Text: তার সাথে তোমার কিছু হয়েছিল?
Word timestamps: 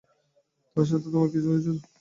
তার 0.77 0.85
সাথে 0.89 1.07
তোমার 1.13 1.29
কিছু 1.33 1.47
হয়েছিল? 1.51 1.77